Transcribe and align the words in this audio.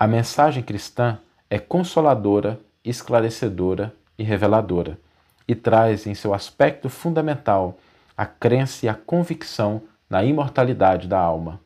A 0.00 0.06
mensagem 0.06 0.62
cristã 0.62 1.18
é 1.50 1.58
consoladora, 1.58 2.58
esclarecedora 2.82 3.94
e 4.18 4.22
reveladora, 4.22 4.98
e 5.46 5.54
traz 5.54 6.06
em 6.06 6.14
seu 6.14 6.32
aspecto 6.32 6.88
fundamental 6.88 7.76
a 8.16 8.24
crença 8.24 8.86
e 8.86 8.88
a 8.88 8.94
convicção 8.94 9.82
na 10.08 10.24
imortalidade 10.24 11.06
da 11.06 11.18
alma. 11.18 11.60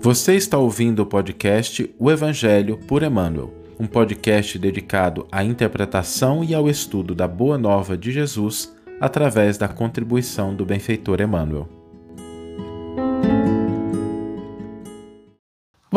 Você 0.00 0.34
está 0.34 0.58
ouvindo 0.58 1.04
o 1.04 1.06
podcast 1.06 1.94
O 2.00 2.10
Evangelho 2.10 2.78
por 2.88 3.04
Emmanuel, 3.04 3.54
um 3.78 3.86
podcast 3.86 4.58
dedicado 4.58 5.24
à 5.30 5.44
interpretação 5.44 6.42
e 6.42 6.52
ao 6.52 6.68
estudo 6.68 7.14
da 7.14 7.28
Boa 7.28 7.56
Nova 7.56 7.96
de 7.96 8.10
Jesus 8.10 8.74
através 9.00 9.56
da 9.56 9.68
contribuição 9.68 10.52
do 10.52 10.66
benfeitor 10.66 11.20
Emmanuel. 11.20 11.75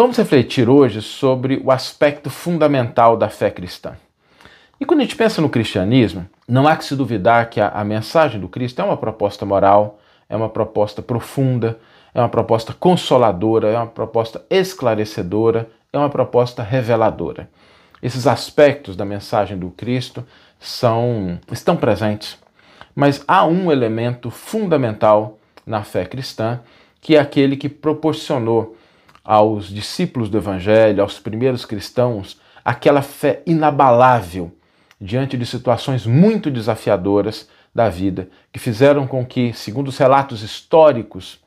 Vamos 0.01 0.15
refletir 0.15 0.69
hoje 0.69 1.01
sobre 1.01 1.61
o 1.61 1.69
aspecto 1.69 2.29
fundamental 2.29 3.17
da 3.17 3.27
fé 3.27 3.51
cristã. 3.51 3.97
E 4.79 4.85
quando 4.85 5.01
a 5.01 5.03
gente 5.03 5.17
pensa 5.17 5.41
no 5.41 5.49
cristianismo, 5.49 6.25
não 6.47 6.65
há 6.65 6.77
que 6.77 6.85
se 6.85 6.95
duvidar 6.95 7.49
que 7.49 7.59
a, 7.59 7.67
a, 7.67 7.83
mensagem 7.83 8.39
do 8.39 8.47
Cristo 8.47 8.79
é 8.79 8.85
uma 8.85 8.95
proposta 8.95 9.45
moral, 9.45 9.99
é 10.29 10.37
uma 10.37 10.47
proposta 10.47 11.01
profunda, 11.01 11.77
é 12.13 12.21
uma 12.21 12.29
proposta 12.29 12.71
consoladora, 12.71 13.67
é 13.67 13.75
uma 13.75 13.87
proposta 13.87 14.41
esclarecedora, 14.49 15.69
é 15.91 15.97
uma 15.97 16.09
proposta 16.09 16.63
reveladora. 16.63 17.49
Esses 18.01 18.25
aspectos 18.25 18.95
da 18.95 19.03
mensagem 19.03 19.57
do 19.57 19.69
Cristo 19.69 20.25
são 20.61 21.37
estão 21.51 21.75
presentes, 21.75 22.39
mas 22.95 23.21
há 23.27 23.45
um 23.45 23.69
elemento 23.69 24.31
fundamental 24.31 25.37
na 25.65 25.83
fé 25.83 26.05
cristã, 26.05 26.61
que 27.01 27.17
é 27.17 27.19
aquele 27.19 27.57
que 27.57 27.67
proporcionou 27.67 28.77
aos 29.29 29.67
discípulos 29.67 30.27
do 30.27 30.39
Evangelho, 30.39 31.03
aos 31.03 31.19
primeiros 31.19 31.63
cristãos, 31.63 32.41
aquela 32.65 33.03
fé 33.03 33.43
inabalável 33.45 34.51
diante 34.99 35.37
de 35.37 35.45
situações 35.45 36.03
muito 36.03 36.49
desafiadoras 36.49 37.47
da 37.73 37.89
vida, 37.89 38.27
que 38.51 38.57
fizeram 38.57 39.05
com 39.05 39.23
que, 39.23 39.53
segundo 39.53 39.89
os 39.89 39.99
relatos 39.99 40.41
históricos, 40.41 41.39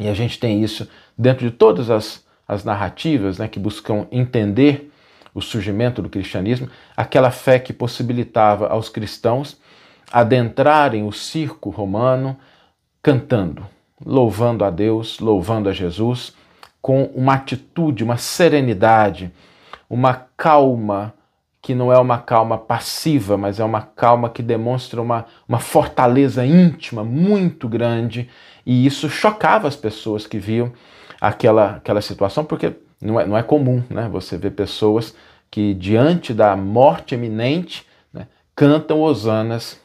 e 0.00 0.08
a 0.08 0.14
gente 0.14 0.40
tem 0.40 0.64
isso 0.64 0.88
dentro 1.16 1.44
de 1.44 1.54
todas 1.54 1.90
as, 1.90 2.24
as 2.48 2.64
narrativas 2.64 3.36
né, 3.36 3.46
que 3.46 3.58
buscam 3.58 4.06
entender 4.10 4.90
o 5.34 5.42
surgimento 5.42 6.00
do 6.00 6.08
cristianismo, 6.08 6.70
aquela 6.96 7.30
fé 7.30 7.58
que 7.58 7.74
possibilitava 7.74 8.68
aos 8.68 8.88
cristãos 8.88 9.60
adentrarem 10.10 11.06
o 11.06 11.12
circo 11.12 11.68
romano 11.68 12.38
cantando, 13.02 13.66
louvando 14.02 14.64
a 14.64 14.70
Deus, 14.70 15.20
louvando 15.20 15.68
a 15.68 15.74
Jesus, 15.74 16.40
com 16.82 17.04
uma 17.14 17.34
atitude, 17.34 18.02
uma 18.02 18.16
serenidade, 18.16 19.32
uma 19.88 20.26
calma 20.36 21.14
que 21.62 21.76
não 21.76 21.92
é 21.92 21.98
uma 21.98 22.18
calma 22.18 22.58
passiva, 22.58 23.36
mas 23.36 23.60
é 23.60 23.64
uma 23.64 23.82
calma 23.82 24.28
que 24.28 24.42
demonstra 24.42 25.00
uma, 25.00 25.26
uma 25.48 25.60
fortaleza 25.60 26.44
íntima 26.44 27.04
muito 27.04 27.68
grande. 27.68 28.28
E 28.66 28.84
isso 28.84 29.08
chocava 29.08 29.68
as 29.68 29.76
pessoas 29.76 30.26
que 30.26 30.40
viam 30.40 30.72
aquela, 31.20 31.76
aquela 31.76 32.00
situação, 32.02 32.44
porque 32.44 32.74
não 33.00 33.20
é, 33.20 33.24
não 33.24 33.38
é 33.38 33.44
comum 33.44 33.80
né? 33.88 34.08
você 34.10 34.36
ver 34.36 34.50
pessoas 34.50 35.14
que, 35.48 35.72
diante 35.74 36.34
da 36.34 36.56
morte 36.56 37.14
eminente, 37.14 37.86
né, 38.12 38.26
cantam 38.56 39.00
hosanas 39.00 39.80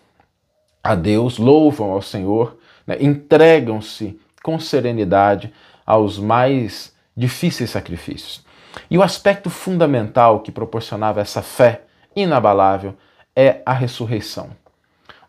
a 0.84 0.96
Deus, 0.96 1.38
louvam 1.38 1.92
ao 1.92 2.02
Senhor, 2.02 2.58
né, 2.88 2.98
entregam-se 3.00 4.20
com 4.42 4.60
serenidade 4.60 5.54
aos 5.88 6.20
mais 6.20 6.94
difíceis 7.16 7.70
sacrifícios. 7.70 8.46
E 8.92 8.98
o 8.98 9.02
aspecto 9.02 9.50
fundamental 9.50 10.42
que 10.42 10.52
proporcionava 10.52 11.22
essa 11.22 11.42
fé 11.42 11.84
inabalável 12.16 12.94
é 13.36 13.62
a 13.66 13.74
ressurreição, 13.74 14.50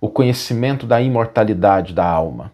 o 0.01 0.09
conhecimento 0.09 0.87
da 0.87 1.01
imortalidade 1.01 1.95
da 1.95 2.05
alma, 2.05 2.53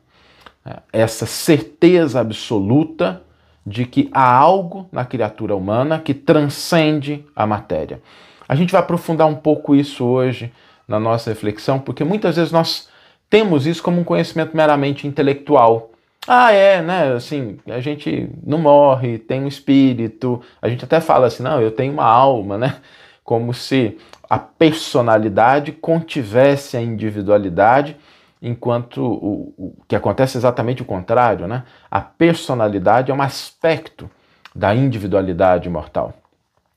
é, 0.65 0.78
essa 0.93 1.27
certeza 1.27 2.21
absoluta 2.21 3.23
de 3.67 3.87
que 3.87 4.11
há 4.12 4.31
algo 4.31 4.89
na 4.93 5.05
criatura 5.05 5.57
humana 5.57 5.99
que 5.99 6.12
transcende 6.12 7.25
a 7.34 7.47
matéria. 7.47 8.03
A 8.47 8.55
gente 8.55 8.73
vai 8.73 8.81
aprofundar 8.81 9.27
um 9.27 9.34
pouco 9.34 9.75
isso 9.75 10.05
hoje 10.05 10.53
na 10.87 11.01
nossa 11.01 11.31
reflexão, 11.31 11.78
porque 11.78 12.05
muitas 12.05 12.37
vezes 12.37 12.53
nós 12.53 12.89
temos 13.31 13.67
isso 13.67 13.83
como 13.83 14.01
um 14.01 14.05
conhecimento 14.05 14.57
meramente 14.57 15.07
intelectual. 15.07 15.91
Ah, 16.27 16.53
é, 16.53 16.81
né? 16.81 17.12
Assim, 17.12 17.59
a 17.67 17.81
gente 17.81 18.31
não 18.43 18.59
morre, 18.59 19.19
tem 19.19 19.43
um 19.43 19.49
espírito. 19.49 20.41
A 20.61 20.69
gente 20.69 20.85
até 20.85 21.01
fala 21.01 21.27
assim, 21.27 21.43
não, 21.43 21.61
eu 21.61 21.71
tenho 21.71 21.93
uma 21.93 22.05
alma, 22.05 22.57
né? 22.57 22.77
Como 23.23 23.53
se 23.53 23.99
a 24.29 24.39
personalidade 24.39 25.73
contivesse 25.73 26.77
a 26.77 26.81
individualidade, 26.81 27.97
enquanto 28.41 29.03
o, 29.05 29.55
o 29.57 29.84
que 29.87 29.95
acontece 29.95 30.37
é 30.37 30.41
exatamente 30.41 30.83
o 30.83 30.84
contrário, 30.87 31.47
né? 31.47 31.65
A 31.91 32.01
personalidade 32.01 33.11
é 33.11 33.15
um 33.15 33.23
aspecto 33.23 34.11
da 34.55 34.75
individualidade 34.75 35.69
mortal. 35.69 36.15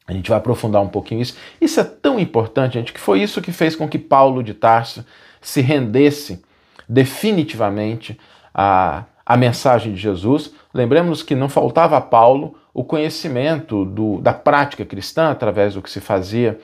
A 0.08 0.14
gente 0.14 0.30
vai 0.30 0.38
aprofundar 0.38 0.82
um 0.82 0.88
pouquinho 0.88 1.22
isso. 1.22 1.38
Isso 1.60 1.80
é 1.80 1.84
tão 1.84 2.20
importante, 2.20 2.74
gente, 2.74 2.94
que 2.94 3.00
foi 3.00 3.22
isso 3.22 3.42
que 3.42 3.52
fez 3.52 3.76
com 3.76 3.88
que 3.88 4.00
Paulo 4.00 4.42
de 4.42 4.54
Tarso 4.54 5.06
se 5.42 5.62
rendesse 5.62 6.44
definitivamente 6.88 8.18
a 8.54 9.04
a 9.28 9.36
mensagem 9.36 9.94
de 9.94 10.00
Jesus. 10.00 10.54
Lembremos 10.74 11.22
que 11.22 11.36
não 11.36 11.50
faltava 11.50 11.98
a 11.98 12.02
Paulo 12.02 12.56
o 12.74 12.82
conhecimento 12.82 13.84
do, 13.84 14.22
da 14.22 14.34
prática 14.34 14.86
cristã 14.86 15.30
através 15.30 15.74
do 15.74 15.82
que 15.82 15.92
se 15.92 16.00
fazia 16.00 16.58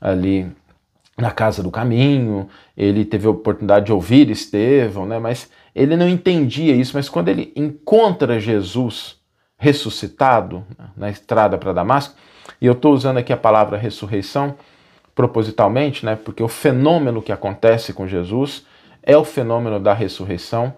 ali 0.00 0.50
na 1.18 1.30
casa 1.30 1.62
do 1.62 1.70
caminho. 1.70 2.48
Ele 2.74 3.04
teve 3.04 3.26
a 3.26 3.30
oportunidade 3.30 3.86
de 3.86 3.92
ouvir 3.92 4.30
Estevão, 4.30 5.04
né? 5.04 5.18
mas 5.18 5.50
ele 5.74 5.94
não 5.94 6.08
entendia 6.08 6.74
isso. 6.74 6.96
Mas 6.96 7.06
quando 7.06 7.28
ele 7.28 7.52
encontra 7.54 8.40
Jesus 8.40 9.18
ressuscitado 9.58 10.64
né, 10.78 10.88
na 10.96 11.10
estrada 11.10 11.58
para 11.58 11.74
Damasco, 11.74 12.14
e 12.58 12.64
eu 12.64 12.72
estou 12.72 12.94
usando 12.94 13.18
aqui 13.18 13.32
a 13.32 13.36
palavra 13.36 13.76
ressurreição 13.76 14.54
propositalmente, 15.14 16.06
né? 16.06 16.16
porque 16.16 16.42
o 16.42 16.48
fenômeno 16.48 17.20
que 17.20 17.32
acontece 17.32 17.92
com 17.92 18.06
Jesus 18.06 18.64
é 19.02 19.18
o 19.18 19.24
fenômeno 19.24 19.78
da 19.78 19.92
ressurreição 19.92 20.72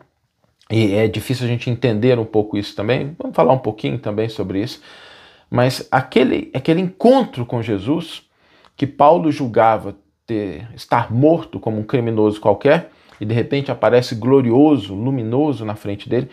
e 0.71 0.95
é 0.95 1.09
difícil 1.09 1.47
a 1.47 1.49
gente 1.49 1.71
entender 1.71 2.19
um 2.19 2.25
pouco 2.25 2.59
isso 2.59 2.77
também. 2.77 3.15
Vamos 3.19 3.35
falar 3.35 3.53
um 3.53 3.59
pouquinho 3.59 3.99
também 3.99 4.29
sobre 4.29 4.61
isso. 4.63 4.83
Mas 5.51 5.89
aquele, 5.91 6.51
aquele 6.53 6.81
encontro 6.81 7.47
com 7.47 7.63
Jesus, 7.63 8.23
que 8.77 8.87
Paulo 8.87 9.33
julgava 9.33 9.97
ter, 10.27 10.69
estar 10.75 11.11
morto 11.11 11.59
como 11.59 11.79
um 11.79 11.83
criminoso 11.83 12.39
qualquer, 12.39 12.91
e 13.19 13.25
de 13.25 13.35
repente 13.35 13.73
aparece 13.73 14.15
glorioso, 14.15 14.95
luminoso 14.95 15.65
na 15.65 15.75
frente 15.75 16.09
dele, 16.09 16.29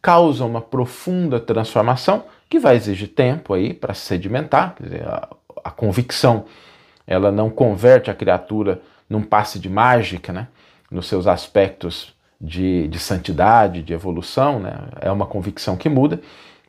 causa 0.00 0.44
uma 0.44 0.60
profunda 0.60 1.40
transformação 1.40 2.24
que 2.48 2.58
vai 2.58 2.76
exigir 2.76 3.08
tempo 3.08 3.52
aí 3.52 3.74
para 3.74 3.92
sedimentar. 3.92 4.74
Quer 4.76 4.82
dizer, 4.84 5.02
a, 5.06 5.28
a 5.64 5.70
convicção 5.70 6.44
ela 7.06 7.32
não 7.32 7.50
converte 7.50 8.08
a 8.08 8.14
criatura 8.14 8.80
num 9.08 9.22
passe 9.22 9.58
de 9.58 9.68
mágica, 9.68 10.32
né? 10.32 10.46
nos 10.90 11.06
seus 11.06 11.26
aspectos 11.26 12.14
de, 12.40 12.88
de 12.88 12.98
santidade, 12.98 13.82
de 13.82 13.92
evolução, 13.92 14.60
né? 14.60 14.74
é 15.00 15.10
uma 15.10 15.26
convicção 15.26 15.76
que 15.76 15.88
muda, 15.88 16.20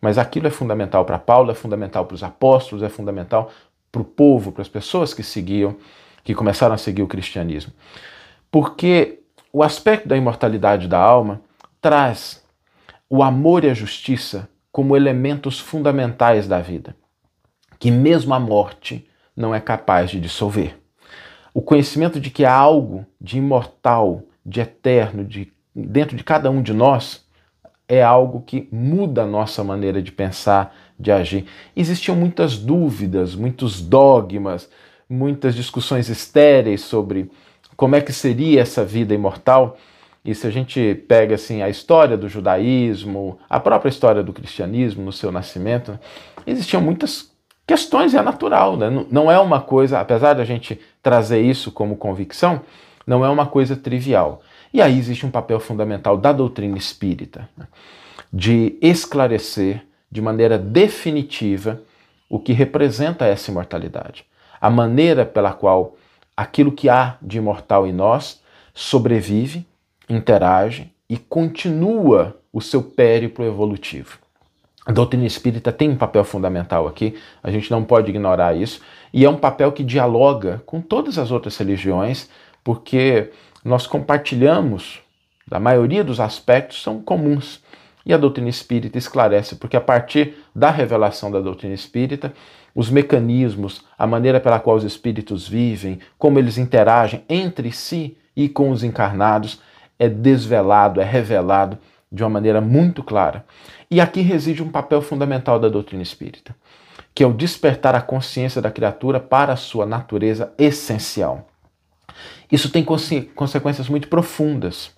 mas 0.02 0.18
aquilo 0.18 0.48
é 0.48 0.50
fundamental 0.50 1.06
para 1.06 1.18
Paulo, 1.18 1.52
é 1.52 1.56
fundamental 1.56 2.06
para 2.06 2.16
os 2.16 2.24
apóstolos, 2.24 2.84
é 2.84 2.90
fundamental 2.90 3.52
para 3.92 4.02
o 4.02 4.06
povo, 4.06 4.52
para 4.52 4.62
as 4.62 4.68
pessoas 4.68 5.14
que 5.14 5.24
seguiam, 5.24 5.76
que 6.24 6.36
começaram 6.36 6.74
a 6.74 6.78
seguir 6.78 7.04
o 7.04 7.08
cristianismo. 7.08 7.72
Porque 8.50 9.20
o 9.54 9.64
aspecto 9.64 10.08
da 10.08 10.18
imortalidade 10.18 10.88
da 10.88 11.00
alma 11.00 11.42
traz 11.80 12.44
o 13.10 13.22
amor 13.24 13.64
e 13.64 13.70
a 13.70 13.74
justiça 13.74 14.50
como 14.72 14.96
elementos 14.96 15.60
fundamentais 15.60 16.48
da 16.48 16.60
vida, 16.60 16.96
que 17.78 17.92
mesmo 17.92 18.34
a 18.34 18.40
morte 18.40 19.08
não 19.36 19.54
é 19.54 19.60
capaz 19.60 20.10
de 20.10 20.20
dissolver. 20.20 20.78
O 21.54 21.62
conhecimento 21.62 22.20
de 22.20 22.30
que 22.30 22.46
há 22.46 22.54
algo 22.54 23.06
de 23.20 23.38
imortal, 23.38 24.24
de 24.46 24.62
eterno, 24.62 25.26
de 25.26 25.52
dentro 25.76 26.16
de 26.16 26.24
cada 26.24 26.50
um 26.50 26.62
de 26.62 26.74
nós 26.74 27.26
é 27.88 28.02
algo 28.02 28.42
que 28.42 28.70
muda 28.72 29.24
a 29.24 29.28
nossa 29.28 29.64
maneira 29.64 30.02
de 30.02 30.12
pensar, 30.12 30.74
de 30.98 31.12
agir. 31.12 31.46
Existiam 31.76 32.16
muitas 32.16 32.58
dúvidas, 32.58 33.36
muitos 33.36 33.82
dogmas, 33.82 34.70
muitas 35.10 35.56
discussões 35.56 36.08
estéreis 36.08 36.82
sobre 36.82 37.30
como 37.76 37.96
é 37.96 38.02
que 38.02 38.14
seria 38.14 38.62
essa 38.62 38.86
vida 38.86 39.14
imortal. 39.14 39.78
E 40.24 40.34
se 40.34 40.48
a 40.48 40.52
gente 40.52 40.96
pega 41.08 41.36
assim 41.36 41.62
a 41.62 41.70
história 41.70 42.16
do 42.16 42.30
judaísmo, 42.30 43.40
a 43.50 43.60
própria 43.60 43.90
história 43.90 44.24
do 44.24 44.32
cristianismo 44.32 45.04
no 45.04 45.12
seu 45.12 45.32
nascimento, 45.32 46.00
existiam 46.46 46.82
muitas 46.82 47.32
questões 47.66 48.14
é 48.14 48.22
natural, 48.22 48.78
né? 48.78 48.90
não 49.10 49.32
é 49.32 49.40
uma 49.40 49.62
coisa, 49.62 50.00
apesar 50.00 50.34
da 50.34 50.46
gente 50.46 50.80
trazer 51.02 51.42
isso 51.42 51.72
como 51.72 51.96
convicção, 51.96 52.62
não 53.06 53.26
é 53.26 53.30
uma 53.30 53.48
coisa 53.48 53.76
trivial. 53.76 54.42
E 54.74 54.82
aí 54.82 54.98
existe 54.98 55.26
um 55.26 55.32
papel 55.32 55.60
fundamental 55.60 56.18
da 56.18 56.32
doutrina 56.32 56.78
espírita 56.78 57.50
né, 57.58 57.68
de 58.32 58.78
esclarecer 58.82 59.86
de 60.10 60.22
maneira 60.22 60.58
definitiva 60.58 61.82
o 62.30 62.40
que 62.40 62.54
representa 62.54 63.26
essa 63.26 63.52
imortalidade, 63.52 64.26
a 64.60 64.70
maneira 64.70 65.26
pela 65.26 65.54
qual 65.54 65.96
aquilo 66.36 66.72
que 66.72 66.90
há 66.90 67.18
de 67.22 67.38
imortal 67.38 67.86
em 67.86 67.92
nós 67.92 68.42
sobrevive, 68.74 69.66
interage 70.10 70.92
e 71.10 71.18
continua 71.18 72.38
o 72.54 72.62
seu 72.62 72.82
périplo 72.82 73.46
evolutivo. 73.46 74.18
A 74.86 74.92
doutrina 74.92 75.26
espírita 75.26 75.72
tem 75.72 75.90
um 75.90 75.96
papel 75.96 76.24
fundamental 76.24 76.88
aqui, 76.88 77.16
a 77.44 77.52
gente 77.52 77.70
não 77.70 77.84
pode 77.84 78.10
ignorar 78.10 78.56
isso, 78.56 78.82
e 79.14 79.24
é 79.24 79.30
um 79.30 79.38
papel 79.38 79.72
que 79.72 79.84
dialoga 79.84 80.64
com 80.66 80.82
todas 80.82 81.20
as 81.20 81.32
outras 81.32 81.56
religiões, 81.58 82.30
porque 82.64 83.30
nós 83.64 83.86
compartilhamos, 83.86 85.02
da 85.48 85.60
maioria 85.60 86.04
dos 86.04 86.20
aspectos 86.20 86.82
são 86.82 87.02
comuns. 87.02 87.62
E 88.04 88.14
a 88.14 88.18
doutrina 88.18 88.50
espírita 88.50 88.98
esclarece, 88.98 89.56
porque 89.56 89.78
a 89.78 89.82
partir 89.82 90.36
da 90.56 90.72
revelação 90.72 91.30
da 91.30 91.40
doutrina 91.40 91.76
espírita, 91.76 92.34
os 92.74 92.90
mecanismos, 92.90 93.86
a 93.98 94.08
maneira 94.08 94.40
pela 94.40 94.60
qual 94.60 94.76
os 94.76 94.84
espíritos 94.84 95.48
vivem, 95.48 96.00
como 96.18 96.40
eles 96.40 96.58
interagem 96.58 97.24
entre 97.30 97.72
si 97.72 98.18
e 98.36 98.50
com 98.50 98.72
os 98.72 98.84
encarnados, 98.84 99.62
é 100.00 100.10
desvelado, 100.10 101.00
é 101.00 101.04
revelado 101.04 101.78
de 102.12 102.24
uma 102.24 102.30
maneira 102.30 102.60
muito 102.60 103.04
clara. 103.04 103.46
E 103.90 104.02
aqui 104.02 104.22
reside 104.22 104.64
um 104.64 104.70
papel 104.70 105.02
fundamental 105.02 105.60
da 105.60 105.70
doutrina 105.70 106.02
espírita, 106.02 106.56
que 107.14 107.24
é 107.24 107.28
o 107.28 107.34
despertar 107.34 107.94
a 107.94 108.02
consciência 108.02 108.62
da 108.62 108.72
criatura 108.72 109.20
para 109.20 109.54
a 109.54 109.58
sua 109.58 109.86
natureza 109.86 110.52
essencial. 110.58 111.51
Isso 112.52 112.70
tem 112.70 112.84
consequências 112.84 113.88
muito 113.88 114.08
profundas 114.08 114.92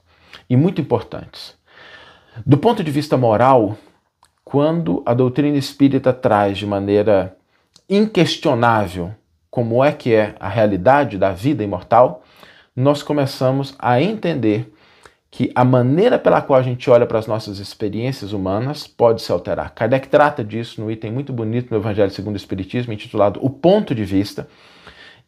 e 0.49 0.57
muito 0.57 0.81
importantes. 0.81 1.55
Do 2.45 2.57
ponto 2.57 2.83
de 2.83 2.89
vista 2.89 3.15
moral, 3.15 3.77
quando 4.43 5.03
a 5.05 5.13
doutrina 5.13 5.57
espírita 5.57 6.11
traz 6.11 6.57
de 6.57 6.65
maneira 6.65 7.37
inquestionável 7.89 9.13
como 9.51 9.83
é 9.83 9.91
que 9.91 10.13
é 10.13 10.35
a 10.39 10.49
realidade 10.49 11.17
da 11.17 11.31
vida 11.31 11.63
imortal, 11.63 12.23
nós 12.75 13.03
começamos 13.03 13.75
a 13.77 14.01
entender 14.01 14.73
que 15.29 15.51
a 15.53 15.63
maneira 15.63 16.17
pela 16.17 16.41
qual 16.41 16.59
a 16.59 16.63
gente 16.63 16.89
olha 16.89 17.05
para 17.05 17.19
as 17.19 17.27
nossas 17.27 17.59
experiências 17.59 18.33
humanas 18.33 18.87
pode 18.87 19.21
se 19.21 19.31
alterar. 19.31 19.73
Kardec 19.73 20.07
trata 20.07 20.43
disso 20.43 20.81
no 20.81 20.91
item 20.91 21.11
muito 21.11 21.31
bonito 21.31 21.69
no 21.71 21.77
Evangelho 21.77 22.11
segundo 22.11 22.33
o 22.33 22.37
Espiritismo, 22.37 22.93
intitulado 22.93 23.39
O 23.43 23.49
Ponto 23.49 23.93
de 23.93 24.03
Vista. 24.03 24.47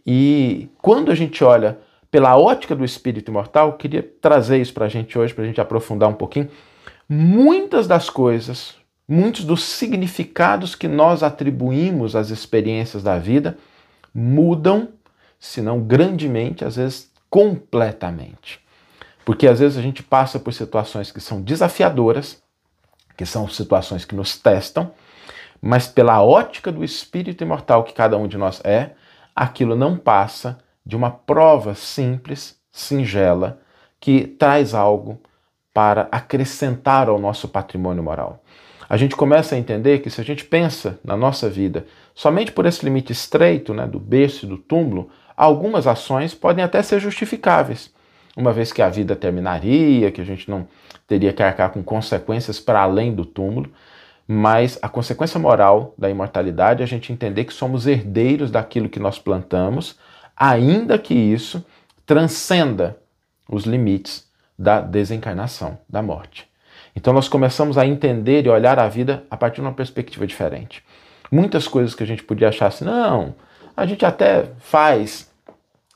E 0.05 0.69
quando 0.79 1.11
a 1.11 1.15
gente 1.15 1.43
olha 1.43 1.79
pela 2.09 2.37
ótica 2.37 2.75
do 2.75 2.85
espírito 2.85 3.29
imortal, 3.29 3.73
queria 3.73 4.03
trazer 4.21 4.59
isso 4.59 4.73
para 4.73 4.85
a 4.85 4.89
gente 4.89 5.17
hoje, 5.17 5.33
para 5.33 5.43
a 5.43 5.47
gente 5.47 5.61
aprofundar 5.61 6.09
um 6.09 6.13
pouquinho. 6.13 6.49
Muitas 7.07 7.87
das 7.87 8.09
coisas, 8.09 8.75
muitos 9.07 9.43
dos 9.43 9.63
significados 9.63 10.75
que 10.75 10.87
nós 10.87 11.23
atribuímos 11.23 12.15
às 12.15 12.29
experiências 12.29 13.03
da 13.03 13.19
vida 13.19 13.57
mudam, 14.13 14.89
se 15.39 15.61
não 15.61 15.81
grandemente, 15.81 16.63
às 16.63 16.77
vezes 16.77 17.11
completamente. 17.29 18.59
Porque 19.25 19.47
às 19.47 19.59
vezes 19.59 19.77
a 19.77 19.81
gente 19.81 20.01
passa 20.01 20.39
por 20.39 20.53
situações 20.53 21.11
que 21.11 21.19
são 21.19 21.41
desafiadoras, 21.41 22.41
que 23.17 23.25
são 23.25 23.47
situações 23.47 24.05
que 24.05 24.15
nos 24.15 24.37
testam, 24.37 24.91
mas 25.61 25.87
pela 25.87 26.21
ótica 26.23 26.71
do 26.71 26.83
espírito 26.83 27.43
imortal 27.43 27.83
que 27.83 27.93
cada 27.93 28.17
um 28.17 28.27
de 28.27 28.37
nós 28.37 28.61
é, 28.63 28.91
aquilo 29.35 29.75
não 29.75 29.97
passa 29.97 30.59
de 30.85 30.95
uma 30.95 31.09
prova 31.09 31.73
simples, 31.73 32.57
singela, 32.71 33.59
que 33.99 34.27
traz 34.27 34.73
algo 34.73 35.19
para 35.73 36.07
acrescentar 36.11 37.09
ao 37.09 37.19
nosso 37.19 37.47
patrimônio 37.47 38.03
moral. 38.03 38.43
A 38.87 38.97
gente 38.97 39.15
começa 39.15 39.55
a 39.55 39.57
entender 39.57 39.99
que 39.99 40.09
se 40.09 40.21
a 40.21 40.23
gente 40.23 40.45
pensa 40.45 40.99
na 41.03 41.17
nossa 41.17 41.49
vida 41.49 41.85
somente 42.13 42.51
por 42.51 42.65
esse 42.65 42.85
limite 42.85 43.11
estreito 43.11 43.73
né, 43.73 43.87
do 43.87 43.99
berço 43.99 44.45
e 44.45 44.49
do 44.49 44.57
túmulo, 44.57 45.09
algumas 45.35 45.87
ações 45.87 46.33
podem 46.33 46.63
até 46.63 46.81
ser 46.83 46.99
justificáveis, 46.99 47.91
uma 48.37 48.53
vez 48.53 48.71
que 48.71 48.81
a 48.81 48.89
vida 48.89 49.15
terminaria, 49.15 50.11
que 50.11 50.21
a 50.21 50.25
gente 50.25 50.49
não 50.49 50.67
teria 51.07 51.33
que 51.33 51.41
arcar 51.41 51.71
com 51.71 51.83
consequências 51.83 52.59
para 52.59 52.81
além 52.81 53.13
do 53.13 53.25
túmulo, 53.25 53.71
mas 54.27 54.79
a 54.81 54.89
consequência 54.89 55.39
moral 55.39 55.93
da 55.97 56.09
imortalidade 56.09 56.81
é 56.81 56.85
a 56.85 56.87
gente 56.87 57.11
entender 57.11 57.45
que 57.45 57.53
somos 57.53 57.85
herdeiros 57.85 58.51
daquilo 58.51 58.89
que 58.89 58.99
nós 58.99 59.19
plantamos, 59.19 59.97
ainda 60.35 60.97
que 60.97 61.13
isso 61.13 61.65
transcenda 62.05 62.97
os 63.49 63.63
limites 63.63 64.27
da 64.57 64.81
desencarnação, 64.81 65.77
da 65.87 66.01
morte. 66.01 66.47
Então 66.95 67.13
nós 67.13 67.27
começamos 67.27 67.77
a 67.77 67.85
entender 67.85 68.45
e 68.45 68.49
olhar 68.49 68.79
a 68.79 68.87
vida 68.87 69.23
a 69.29 69.35
partir 69.35 69.55
de 69.55 69.61
uma 69.61 69.73
perspectiva 69.73 70.25
diferente. 70.25 70.83
Muitas 71.31 71.67
coisas 71.67 71.93
que 71.93 72.03
a 72.03 72.07
gente 72.07 72.23
podia 72.23 72.49
achar 72.49 72.67
assim, 72.67 72.85
não, 72.85 73.35
a 73.75 73.85
gente 73.85 74.05
até 74.05 74.51
faz 74.59 75.29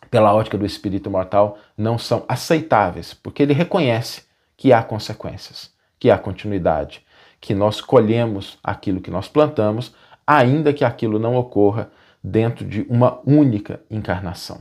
pela 0.10 0.34
ótica 0.34 0.58
do 0.58 0.66
espírito 0.66 1.10
mortal, 1.10 1.58
não 1.78 1.98
são 1.98 2.26
aceitáveis, 2.28 3.14
porque 3.14 3.44
ele 3.44 3.54
reconhece 3.54 4.24
que 4.58 4.74
há 4.74 4.82
consequências, 4.82 5.72
que 6.00 6.10
há 6.10 6.18
continuidade, 6.18 7.06
que 7.40 7.54
nós 7.54 7.80
colhemos 7.80 8.58
aquilo 8.64 9.00
que 9.00 9.12
nós 9.12 9.28
plantamos, 9.28 9.94
ainda 10.26 10.74
que 10.74 10.84
aquilo 10.84 11.20
não 11.20 11.36
ocorra 11.36 11.90
dentro 12.24 12.66
de 12.66 12.86
uma 12.90 13.20
única 13.26 13.82
encarnação. 13.90 14.60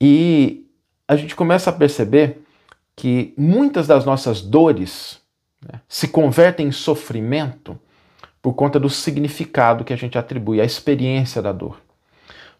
E 0.00 0.66
a 1.06 1.16
gente 1.16 1.34
começa 1.34 1.70
a 1.70 1.72
perceber 1.72 2.42
que 2.94 3.34
muitas 3.36 3.86
das 3.86 4.04
nossas 4.04 4.40
dores 4.40 5.20
né, 5.62 5.80
se 5.88 6.08
convertem 6.08 6.68
em 6.68 6.72
sofrimento 6.72 7.78
por 8.42 8.54
conta 8.54 8.78
do 8.78 8.88
significado 8.88 9.84
que 9.84 9.92
a 9.92 9.96
gente 9.96 10.16
atribui 10.16 10.60
à 10.60 10.64
experiência 10.64 11.42
da 11.42 11.52
dor. 11.52 11.80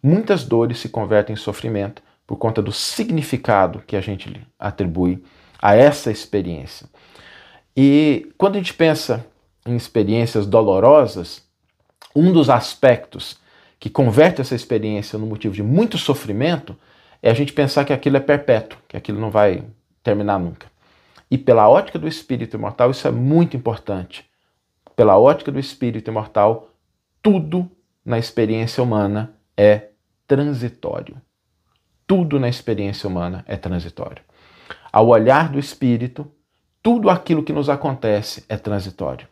Muitas 0.03 0.44
dores 0.44 0.79
se 0.79 0.88
convertem 0.88 1.35
em 1.35 1.38
sofrimento 1.38 2.02
por 2.26 2.37
conta 2.37 2.61
do 2.61 2.73
significado 2.73 3.82
que 3.87 3.97
a 3.97 4.00
gente 4.00 4.47
atribui 4.59 5.23
a 5.61 5.75
essa 5.75 6.11
experiência. 6.11 6.88
E 7.76 8.32
quando 8.37 8.56
a 8.56 8.59
gente 8.59 8.75
pensa 8.75 9.25
em 9.64 9.76
experiências 9.76 10.47
dolorosas, 10.47 11.43
um 12.14 12.32
dos 12.32 12.50
aspectos 12.50 13.38
que 13.78 13.90
converte 13.90 14.40
essa 14.40 14.55
experiência 14.55 15.19
no 15.19 15.26
motivo 15.26 15.55
de 15.55 15.62
muito 15.62 15.99
sofrimento 15.99 16.76
é 17.23 17.31
a 17.31 17.34
gente 17.34 17.52
pensar 17.52 17.84
que 17.84 17.93
aquilo 17.93 18.17
é 18.17 18.20
perpétuo, 18.20 18.78
que 18.88 18.96
aquilo 18.96 19.20
não 19.20 19.31
vai 19.31 19.64
terminar 20.02 20.38
nunca. 20.38 20.67
E 21.31 21.37
pela 21.37 21.69
ótica 21.69 21.99
do 21.99 22.06
espírito 22.06 22.56
imortal, 22.56 22.90
isso 22.90 23.06
é 23.06 23.11
muito 23.11 23.56
importante. 23.56 24.25
Pela 24.94 25.19
ótica 25.19 25.50
do 25.50 25.58
espírito 25.58 26.08
imortal, 26.11 26.71
tudo 27.23 27.71
na 28.04 28.18
experiência 28.18 28.83
humana 28.83 29.35
é 29.56 29.88
transitório. 30.26 31.21
Tudo 32.06 32.38
na 32.38 32.49
experiência 32.49 33.09
humana 33.09 33.45
é 33.49 33.56
transitório. 33.56 34.23
Ao 34.92 35.09
olhar 35.09 35.50
do 35.50 35.59
espírito, 35.59 36.30
tudo 36.83 37.11
aquilo 37.11 37.42
que 37.42 37.52
nos 37.52 37.68
acontece 37.68 38.45
é 38.49 38.56
transitório. 38.56 39.26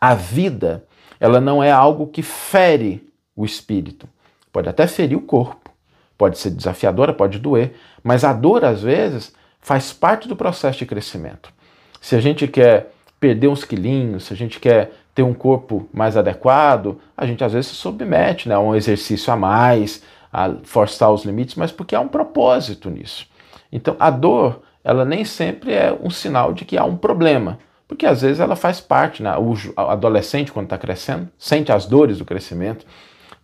A 0.00 0.14
vida, 0.14 0.86
ela 1.20 1.40
não 1.40 1.62
é 1.62 1.70
algo 1.70 2.06
que 2.06 2.22
fere 2.22 3.06
o 3.36 3.44
espírito. 3.44 4.08
Pode 4.52 4.68
até 4.68 4.86
ferir 4.86 5.16
o 5.16 5.20
corpo, 5.20 5.70
pode 6.16 6.38
ser 6.38 6.50
desafiadora, 6.50 7.12
pode 7.12 7.38
doer, 7.38 7.74
mas 8.02 8.24
a 8.24 8.32
dor, 8.32 8.64
às 8.64 8.82
vezes, 8.82 9.34
faz 9.60 9.92
parte 9.92 10.26
do 10.26 10.34
processo 10.34 10.78
de 10.78 10.86
crescimento. 10.86 11.52
Se 12.00 12.16
a 12.16 12.20
gente 12.20 12.48
quer 12.48 12.92
perder 13.20 13.48
uns 13.48 13.64
quilinhos, 13.64 14.24
se 14.24 14.32
a 14.32 14.36
gente 14.36 14.58
quer 14.58 14.92
ter 15.14 15.22
um 15.22 15.34
corpo 15.34 15.88
mais 15.92 16.16
adequado, 16.16 17.00
a 17.16 17.26
gente 17.26 17.42
às 17.42 17.52
vezes 17.52 17.70
se 17.70 17.76
submete 17.76 18.48
né, 18.48 18.54
a 18.54 18.60
um 18.60 18.74
exercício 18.74 19.32
a 19.32 19.36
mais, 19.36 20.02
a 20.32 20.54
forçar 20.64 21.10
os 21.10 21.24
limites, 21.24 21.54
mas 21.54 21.72
porque 21.72 21.94
há 21.94 22.00
um 22.00 22.08
propósito 22.08 22.90
nisso. 22.90 23.26
Então, 23.72 23.96
a 23.98 24.10
dor, 24.10 24.62
ela 24.84 25.04
nem 25.04 25.24
sempre 25.24 25.72
é 25.72 25.96
um 26.00 26.10
sinal 26.10 26.52
de 26.52 26.64
que 26.64 26.76
há 26.76 26.84
um 26.84 26.96
problema, 26.96 27.58
porque 27.88 28.06
às 28.06 28.22
vezes 28.22 28.40
ela 28.40 28.54
faz 28.54 28.80
parte, 28.80 29.22
né? 29.22 29.34
o 29.36 29.54
adolescente, 29.76 30.52
quando 30.52 30.66
está 30.66 30.78
crescendo, 30.78 31.28
sente 31.38 31.72
as 31.72 31.86
dores 31.86 32.18
do 32.18 32.24
crescimento, 32.24 32.86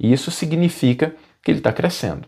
e 0.02 0.12
isso 0.12 0.32
significa 0.32 1.14
que 1.40 1.52
ele 1.52 1.61
está 1.61 1.73
crescendo. 1.73 2.26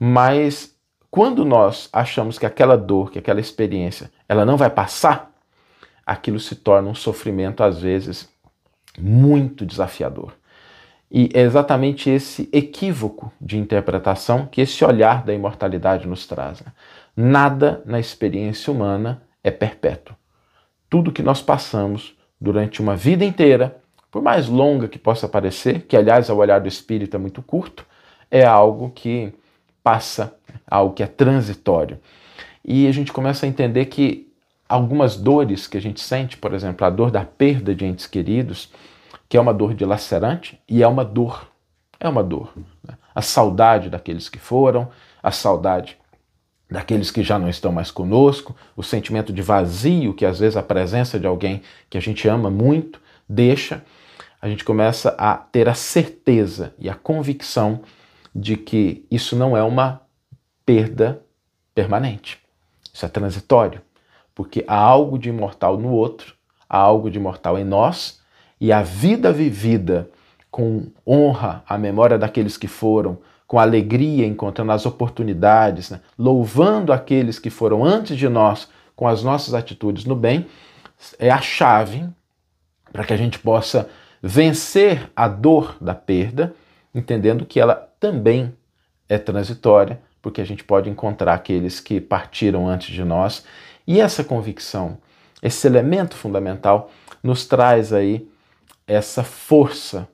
Mas 0.00 0.74
quando 1.10 1.44
nós 1.44 1.90
achamos 1.92 2.38
que 2.38 2.46
aquela 2.46 2.76
dor, 2.76 3.10
que 3.10 3.18
aquela 3.18 3.38
experiência, 3.38 4.10
ela 4.26 4.46
não 4.46 4.56
vai 4.56 4.70
passar, 4.70 5.30
aquilo 6.06 6.40
se 6.40 6.56
torna 6.56 6.88
um 6.88 6.94
sofrimento, 6.94 7.62
às 7.62 7.80
vezes, 7.82 8.30
muito 8.98 9.66
desafiador. 9.66 10.32
E 11.10 11.28
é 11.34 11.42
exatamente 11.42 12.08
esse 12.08 12.48
equívoco 12.50 13.30
de 13.38 13.58
interpretação 13.58 14.46
que 14.46 14.62
esse 14.62 14.82
olhar 14.82 15.22
da 15.22 15.34
imortalidade 15.34 16.08
nos 16.08 16.26
traz. 16.26 16.62
Né? 16.62 16.72
Nada 17.14 17.82
na 17.84 18.00
experiência 18.00 18.72
humana 18.72 19.22
é 19.44 19.50
perpétuo. 19.50 20.16
Tudo 20.88 21.12
que 21.12 21.22
nós 21.22 21.42
passamos 21.42 22.16
durante 22.40 22.80
uma 22.80 22.96
vida 22.96 23.22
inteira, 23.22 23.81
por 24.12 24.20
mais 24.20 24.46
longa 24.46 24.86
que 24.86 24.98
possa 24.98 25.26
parecer, 25.26 25.86
que 25.88 25.96
aliás 25.96 26.28
ao 26.28 26.36
olhar 26.36 26.60
do 26.60 26.68
espírito 26.68 27.16
é 27.16 27.18
muito 27.18 27.40
curto, 27.42 27.86
é 28.30 28.44
algo 28.44 28.90
que 28.90 29.32
passa, 29.82 30.36
algo 30.70 30.94
que 30.94 31.02
é 31.02 31.06
transitório. 31.06 31.98
e 32.64 32.86
a 32.86 32.92
gente 32.92 33.12
começa 33.12 33.44
a 33.44 33.48
entender 33.48 33.86
que 33.86 34.30
algumas 34.68 35.16
dores 35.16 35.66
que 35.66 35.76
a 35.76 35.80
gente 35.80 36.00
sente, 36.00 36.36
por 36.36 36.54
exemplo, 36.54 36.86
a 36.86 36.90
dor 36.90 37.10
da 37.10 37.24
perda 37.24 37.74
de 37.74 37.84
entes 37.84 38.06
queridos, 38.06 38.70
que 39.28 39.36
é 39.36 39.40
uma 39.40 39.52
dor 39.52 39.74
dilacerante 39.74 40.60
e 40.68 40.82
é 40.82 40.86
uma 40.86 41.04
dor, 41.04 41.48
é 41.98 42.08
uma 42.08 42.22
dor. 42.22 42.52
Né? 42.86 42.94
A 43.14 43.22
saudade 43.22 43.90
daqueles 43.90 44.28
que 44.28 44.38
foram, 44.38 44.88
a 45.22 45.30
saudade 45.30 45.98
daqueles 46.70 47.10
que 47.10 47.22
já 47.22 47.38
não 47.38 47.48
estão 47.48 47.72
mais 47.72 47.90
conosco, 47.90 48.54
o 48.76 48.82
sentimento 48.82 49.32
de 49.32 49.42
vazio 49.42 50.14
que 50.14 50.24
às 50.24 50.38
vezes 50.38 50.56
a 50.56 50.62
presença 50.62 51.18
de 51.18 51.26
alguém 51.26 51.62
que 51.90 51.98
a 51.98 52.00
gente 52.00 52.28
ama 52.28 52.50
muito 52.50 53.00
deixa, 53.28 53.82
a 54.42 54.48
gente 54.48 54.64
começa 54.64 55.14
a 55.16 55.36
ter 55.36 55.68
a 55.68 55.74
certeza 55.74 56.74
e 56.76 56.90
a 56.90 56.96
convicção 56.96 57.82
de 58.34 58.56
que 58.56 59.06
isso 59.08 59.36
não 59.36 59.56
é 59.56 59.62
uma 59.62 60.02
perda 60.66 61.22
permanente. 61.72 62.40
Isso 62.92 63.06
é 63.06 63.08
transitório, 63.08 63.80
porque 64.34 64.64
há 64.66 64.76
algo 64.76 65.16
de 65.16 65.28
imortal 65.28 65.78
no 65.78 65.92
outro, 65.92 66.34
há 66.68 66.76
algo 66.76 67.08
de 67.08 67.18
imortal 67.18 67.56
em 67.56 67.62
nós, 67.62 68.20
e 68.60 68.72
a 68.72 68.82
vida 68.82 69.32
vivida 69.32 70.10
com 70.50 70.88
honra 71.06 71.62
à 71.68 71.78
memória 71.78 72.18
daqueles 72.18 72.56
que 72.56 72.66
foram, 72.66 73.18
com 73.46 73.60
alegria, 73.60 74.26
encontrando 74.26 74.72
as 74.72 74.84
oportunidades, 74.84 75.90
né? 75.90 76.00
louvando 76.18 76.92
aqueles 76.92 77.38
que 77.38 77.48
foram 77.48 77.84
antes 77.84 78.16
de 78.16 78.28
nós 78.28 78.68
com 78.96 79.06
as 79.06 79.22
nossas 79.22 79.54
atitudes 79.54 80.04
no 80.04 80.16
bem, 80.16 80.46
é 81.18 81.30
a 81.30 81.40
chave 81.40 82.08
para 82.92 83.04
que 83.04 83.12
a 83.12 83.16
gente 83.16 83.38
possa 83.38 83.88
vencer 84.22 85.10
a 85.16 85.26
dor 85.26 85.76
da 85.80 85.94
perda, 85.94 86.54
entendendo 86.94 87.44
que 87.44 87.58
ela 87.58 87.74
também 87.98 88.54
é 89.08 89.18
transitória, 89.18 90.00
porque 90.20 90.40
a 90.40 90.44
gente 90.44 90.62
pode 90.62 90.88
encontrar 90.88 91.34
aqueles 91.34 91.80
que 91.80 92.00
partiram 92.00 92.68
antes 92.68 92.94
de 92.94 93.02
nós. 93.02 93.44
E 93.86 94.00
essa 94.00 94.22
convicção, 94.22 94.98
esse 95.42 95.66
elemento 95.66 96.14
fundamental, 96.14 96.90
nos 97.22 97.44
traz 97.44 97.92
aí 97.92 98.28
essa 98.86 99.24
força 99.24 100.08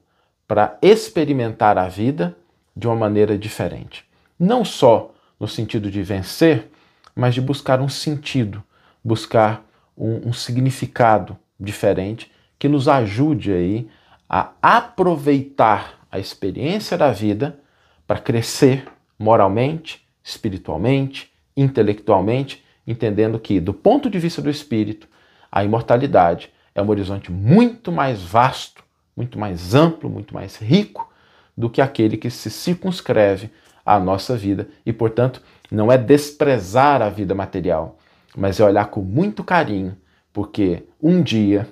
para 0.46 0.78
experimentar 0.80 1.76
a 1.76 1.86
vida 1.88 2.34
de 2.74 2.86
uma 2.86 2.96
maneira 2.96 3.36
diferente. 3.36 4.04
Não 4.38 4.64
só 4.64 5.12
no 5.38 5.46
sentido 5.46 5.90
de 5.90 6.02
vencer, 6.02 6.70
mas 7.14 7.34
de 7.34 7.40
buscar 7.40 7.80
um 7.80 7.88
sentido, 7.88 8.62
buscar 9.04 9.64
um, 9.96 10.28
um 10.28 10.32
significado 10.32 11.36
diferente 11.60 12.32
que 12.58 12.68
nos 12.68 12.88
ajude 12.88 13.52
aí 13.52 13.88
a 14.28 14.52
aproveitar 14.60 16.06
a 16.10 16.18
experiência 16.18 16.96
da 16.98 17.10
vida 17.10 17.58
para 18.06 18.18
crescer 18.18 18.86
moralmente, 19.18 20.06
espiritualmente, 20.22 21.32
intelectualmente, 21.56 22.64
entendendo 22.86 23.38
que, 23.38 23.60
do 23.60 23.72
ponto 23.72 24.08
de 24.08 24.18
vista 24.18 24.40
do 24.40 24.50
espírito, 24.50 25.08
a 25.50 25.64
imortalidade 25.64 26.50
é 26.74 26.82
um 26.82 26.88
horizonte 26.88 27.32
muito 27.32 27.90
mais 27.90 28.22
vasto, 28.22 28.84
muito 29.16 29.38
mais 29.38 29.74
amplo, 29.74 30.08
muito 30.08 30.34
mais 30.34 30.56
rico 30.56 31.10
do 31.56 31.68
que 31.68 31.80
aquele 31.80 32.16
que 32.16 32.30
se 32.30 32.50
circunscreve 32.50 33.50
à 33.84 33.98
nossa 33.98 34.36
vida. 34.36 34.68
E, 34.86 34.92
portanto, 34.92 35.42
não 35.70 35.90
é 35.90 35.98
desprezar 35.98 37.02
a 37.02 37.08
vida 37.08 37.34
material, 37.34 37.98
mas 38.36 38.60
é 38.60 38.64
olhar 38.64 38.86
com 38.86 39.00
muito 39.00 39.42
carinho, 39.42 39.96
porque 40.32 40.84
um 41.02 41.20
dia, 41.20 41.68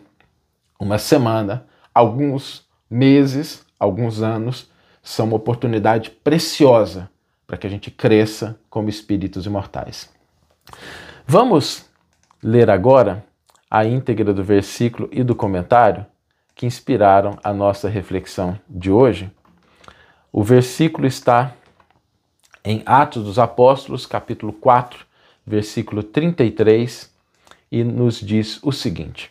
uma 0.81 0.99
semana, 0.99 1.67
alguns 1.97 2.69
meses, 2.91 3.65
alguns 3.81 4.21
anos 4.21 4.71
são 5.03 5.25
uma 5.25 5.37
oportunidade 5.37 6.11
preciosa 6.11 7.09
para 7.47 7.57
que 7.57 7.67
a 7.67 7.71
gente 7.71 7.91
cresça 7.91 8.61
como 8.69 8.91
espíritos 8.91 9.47
imortais. 9.47 10.12
Vamos 11.26 11.87
ler 12.43 12.69
agora 12.69 13.25
a 13.71 13.83
íntegra 13.87 14.35
do 14.35 14.45
versículo 14.45 15.09
e 15.11 15.23
do 15.23 15.35
comentário 15.35 16.05
que 16.55 16.67
inspiraram 16.67 17.38
a 17.43 17.50
nossa 17.55 17.88
reflexão 17.88 18.61
de 18.69 18.91
hoje. 18.91 19.31
O 20.31 20.45
versículo 20.45 21.07
está 21.07 21.55
em 22.62 22.83
Atos 22.85 23.25
dos 23.25 23.38
Apóstolos, 23.38 24.05
capítulo 24.05 24.53
4, 24.53 25.07
versículo 25.47 26.03
33, 26.03 27.11
e 27.73 27.83
nos 27.83 28.21
diz 28.21 28.62
o 28.62 28.71
seguinte: 28.71 29.31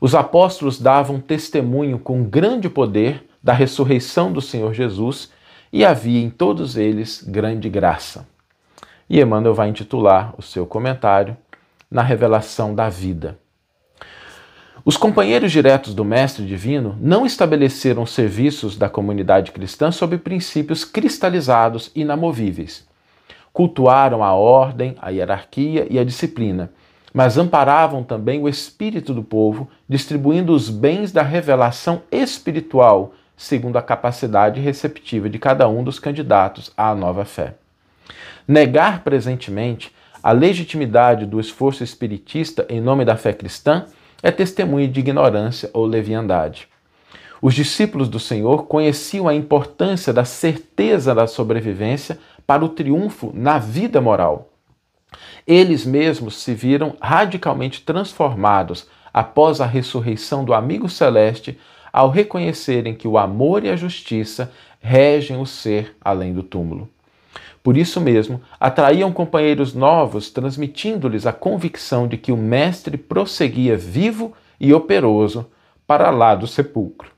Os 0.00 0.14
apóstolos 0.14 0.78
davam 0.80 1.20
testemunho 1.20 1.98
com 1.98 2.22
grande 2.22 2.68
poder 2.68 3.28
da 3.42 3.52
ressurreição 3.52 4.32
do 4.32 4.40
Senhor 4.40 4.72
Jesus 4.72 5.30
e 5.72 5.84
havia 5.84 6.22
em 6.22 6.30
todos 6.30 6.76
eles 6.76 7.22
grande 7.26 7.68
graça. 7.68 8.26
E 9.10 9.20
Emmanuel 9.20 9.54
vai 9.54 9.68
intitular 9.68 10.34
o 10.38 10.42
seu 10.42 10.66
comentário 10.66 11.36
Na 11.90 12.02
Revelação 12.02 12.74
da 12.74 12.88
Vida. 12.88 13.38
Os 14.84 14.96
companheiros 14.96 15.50
diretos 15.50 15.94
do 15.94 16.04
Mestre 16.04 16.46
Divino 16.46 16.96
não 17.00 17.26
estabeleceram 17.26 18.06
serviços 18.06 18.76
da 18.76 18.88
comunidade 18.88 19.50
cristã 19.52 19.90
sob 19.90 20.16
princípios 20.18 20.84
cristalizados 20.84 21.90
e 21.94 22.02
inamovíveis. 22.02 22.86
Cultuaram 23.52 24.22
a 24.22 24.32
ordem, 24.32 24.94
a 25.02 25.10
hierarquia 25.10 25.86
e 25.90 25.98
a 25.98 26.04
disciplina, 26.04 26.70
mas 27.12 27.38
amparavam 27.38 28.02
também 28.02 28.40
o 28.40 28.48
espírito 28.48 29.14
do 29.14 29.22
povo, 29.22 29.68
distribuindo 29.88 30.52
os 30.52 30.68
bens 30.68 31.12
da 31.12 31.22
revelação 31.22 32.02
espiritual, 32.10 33.14
segundo 33.36 33.76
a 33.76 33.82
capacidade 33.82 34.60
receptiva 34.60 35.28
de 35.28 35.38
cada 35.38 35.68
um 35.68 35.82
dos 35.82 35.98
candidatos 35.98 36.72
à 36.76 36.94
nova 36.94 37.24
fé. 37.24 37.54
Negar 38.46 39.02
presentemente 39.04 39.92
a 40.22 40.32
legitimidade 40.32 41.24
do 41.24 41.38
esforço 41.38 41.84
espiritista 41.84 42.66
em 42.68 42.80
nome 42.80 43.04
da 43.04 43.16
fé 43.16 43.32
cristã 43.32 43.86
é 44.22 44.30
testemunho 44.30 44.88
de 44.88 45.00
ignorância 45.00 45.70
ou 45.72 45.86
leviandade. 45.86 46.68
Os 47.40 47.54
discípulos 47.54 48.08
do 48.08 48.18
Senhor 48.18 48.64
conheciam 48.64 49.28
a 49.28 49.34
importância 49.34 50.12
da 50.12 50.24
certeza 50.24 51.14
da 51.14 51.26
sobrevivência 51.26 52.18
para 52.44 52.64
o 52.64 52.68
triunfo 52.68 53.30
na 53.32 53.58
vida 53.58 54.00
moral. 54.00 54.50
Eles 55.46 55.84
mesmos 55.84 56.36
se 56.36 56.54
viram 56.54 56.96
radicalmente 57.00 57.82
transformados 57.82 58.86
após 59.12 59.60
a 59.60 59.66
ressurreição 59.66 60.44
do 60.44 60.54
amigo 60.54 60.88
celeste 60.88 61.58
ao 61.92 62.10
reconhecerem 62.10 62.94
que 62.94 63.08
o 63.08 63.18
amor 63.18 63.64
e 63.64 63.70
a 63.70 63.76
justiça 63.76 64.52
regem 64.80 65.40
o 65.40 65.46
ser 65.46 65.96
além 66.00 66.32
do 66.32 66.42
túmulo. 66.42 66.88
Por 67.62 67.76
isso 67.76 68.00
mesmo, 68.00 68.40
atraíam 68.58 69.12
companheiros 69.12 69.74
novos, 69.74 70.30
transmitindo-lhes 70.30 71.26
a 71.26 71.32
convicção 71.32 72.06
de 72.06 72.16
que 72.16 72.32
o 72.32 72.36
Mestre 72.36 72.96
prosseguia 72.96 73.76
vivo 73.76 74.32
e 74.60 74.72
operoso 74.72 75.46
para 75.86 76.10
lá 76.10 76.34
do 76.34 76.46
sepulcro. 76.46 77.10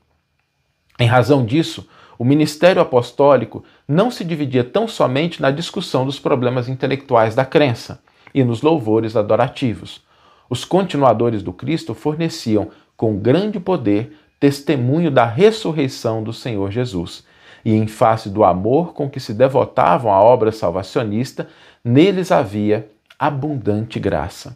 Em 0.99 1.05
razão 1.05 1.45
disso, 1.45 1.87
o 2.21 2.23
ministério 2.23 2.79
apostólico 2.79 3.63
não 3.87 4.11
se 4.11 4.23
dividia 4.23 4.63
tão 4.63 4.87
somente 4.87 5.41
na 5.41 5.49
discussão 5.49 6.05
dos 6.05 6.19
problemas 6.19 6.69
intelectuais 6.69 7.33
da 7.33 7.43
crença 7.43 7.99
e 8.31 8.43
nos 8.43 8.61
louvores 8.61 9.15
adorativos. 9.15 10.03
Os 10.47 10.63
continuadores 10.63 11.41
do 11.41 11.51
Cristo 11.51 11.95
forneciam, 11.95 12.69
com 12.95 13.17
grande 13.17 13.59
poder, 13.59 14.15
testemunho 14.39 15.09
da 15.09 15.25
ressurreição 15.25 16.21
do 16.21 16.31
Senhor 16.31 16.69
Jesus 16.69 17.25
e 17.65 17.73
em 17.73 17.87
face 17.87 18.29
do 18.29 18.43
amor 18.43 18.93
com 18.93 19.09
que 19.09 19.19
se 19.19 19.33
devotavam 19.33 20.13
à 20.13 20.21
obra 20.21 20.51
salvacionista, 20.51 21.47
neles 21.83 22.31
havia 22.31 22.87
abundante 23.17 23.99
graça. 23.99 24.55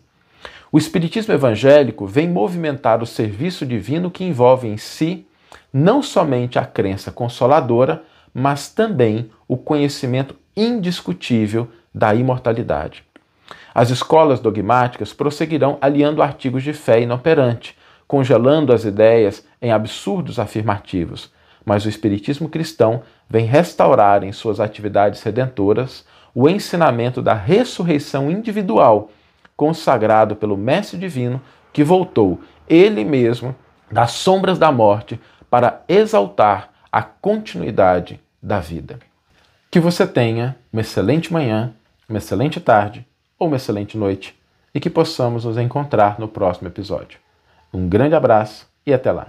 O 0.72 0.78
Espiritismo 0.78 1.34
evangélico 1.34 2.06
vem 2.06 2.30
movimentar 2.30 3.02
o 3.02 3.08
serviço 3.08 3.66
divino 3.66 4.12
que 4.12 4.24
envolve 4.24 4.68
em 4.68 4.78
si 4.78 5.25
não 5.78 6.02
somente 6.02 6.58
a 6.58 6.66
crença 6.66 7.12
consoladora, 7.12 8.02
mas 8.34 8.70
também 8.70 9.30
o 9.46 9.58
conhecimento 9.58 10.34
indiscutível 10.56 11.68
da 11.94 12.16
imortalidade. 12.16 13.04
As 13.74 13.90
escolas 13.90 14.40
dogmáticas 14.40 15.12
prosseguirão 15.12 15.78
aliando 15.82 16.22
artigos 16.22 16.64
de 16.64 16.72
fé 16.72 17.02
inoperante, 17.02 17.78
congelando 18.08 18.72
as 18.72 18.86
ideias 18.86 19.46
em 19.62 19.70
absurdos 19.70 20.40
afirmativos, 20.40 21.30
mas 21.66 21.84
o 21.84 21.90
Espiritismo 21.90 22.48
cristão 22.48 23.02
vem 23.30 23.46
restaurar 23.46 24.24
em 24.24 24.32
suas 24.32 24.62
atividades 24.62 25.22
redentoras 25.24 26.06
o 26.34 26.48
ensinamento 26.48 27.22
da 27.22 27.34
ressurreição 27.34 28.32
individual, 28.32 29.12
consagrado 29.58 30.38
pelo 30.38 30.56
Mestre 30.56 30.98
Divino, 30.98 31.42
que 31.74 31.84
voltou, 31.84 32.40
ele 32.66 33.04
mesmo, 33.04 33.54
das 33.92 34.12
sombras 34.12 34.58
da 34.58 34.72
morte 34.72 35.20
para 35.50 35.84
exaltar 35.88 36.70
a 36.92 37.02
continuidade 37.02 38.20
da 38.42 38.60
vida. 38.60 39.00
Que 39.70 39.80
você 39.80 40.08
tenha 40.08 40.56
uma 40.72 40.82
excelente 40.82 41.32
manhã, 41.32 41.74
uma 42.08 42.18
excelente 42.18 42.60
tarde 42.60 43.06
ou 43.38 43.48
uma 43.48 43.58
excelente 43.58 43.98
noite 43.98 44.38
e 44.74 44.80
que 44.80 44.90
possamos 44.90 45.46
nos 45.46 45.58
encontrar 45.58 46.20
no 46.20 46.28
próximo 46.28 46.68
episódio. 46.68 47.20
Um 47.74 47.88
grande 47.88 48.16
abraço 48.16 48.68
e 48.86 48.94
até 48.94 49.12
lá! 49.12 49.28